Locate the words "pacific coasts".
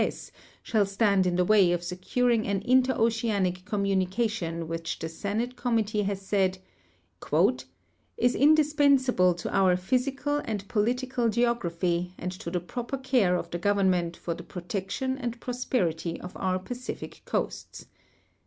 16.57-17.85